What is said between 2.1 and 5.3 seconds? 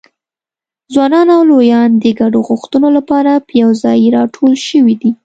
ګډو غوښتنو لپاره په یوځایي راټول شوي دي.